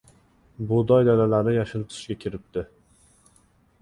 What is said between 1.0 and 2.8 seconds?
dalalari yashil tusga kiribdi.